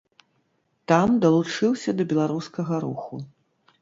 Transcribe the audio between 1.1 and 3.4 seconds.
далучыўся да беларускага руху.